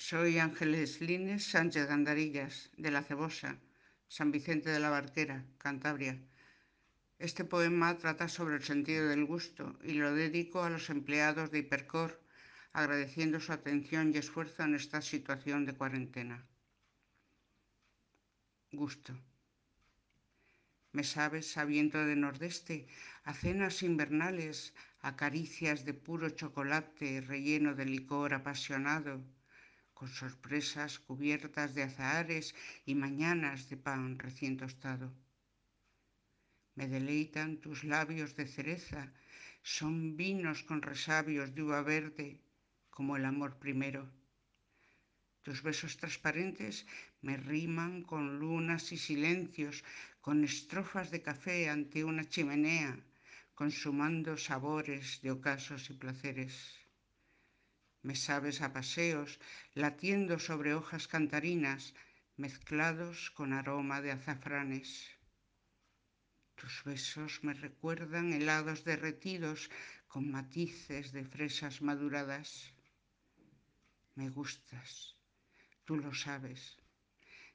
[0.00, 3.58] Soy Ángeles Lines Sánchez Gandarillas, de La Cebosa,
[4.08, 6.18] San Vicente de la Barquera, Cantabria.
[7.18, 11.58] Este poema trata sobre el sentido del gusto y lo dedico a los empleados de
[11.58, 12.18] Hipercor,
[12.72, 16.46] agradeciendo su atención y esfuerzo en esta situación de cuarentena.
[18.72, 19.12] Gusto.
[20.92, 22.88] Me sabes a viento de nordeste,
[23.24, 29.22] a cenas invernales, a caricias de puro chocolate relleno de licor apasionado,
[30.00, 32.54] con sorpresas cubiertas de azahares
[32.86, 35.12] y mañanas de pan recién tostado.
[36.74, 39.12] Me deleitan tus labios de cereza,
[39.62, 42.40] son vinos con resabios de uva verde,
[42.88, 44.02] como el amor primero.
[45.42, 46.86] Tus besos transparentes
[47.20, 49.84] me riman con lunas y silencios,
[50.22, 52.96] con estrofas de café ante una chimenea,
[53.54, 56.79] consumando sabores de ocasos y placeres.
[58.02, 59.38] Me sabes a paseos,
[59.74, 61.94] latiendo sobre hojas cantarinas,
[62.36, 64.88] mezclados con aroma de azafranes.
[66.54, 69.70] Tus besos me recuerdan helados derretidos
[70.08, 72.72] con matices de fresas maduradas.
[74.14, 75.16] Me gustas,
[75.84, 76.78] tú lo sabes,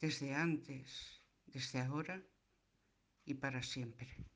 [0.00, 2.22] desde antes, desde ahora
[3.24, 4.35] y para siempre.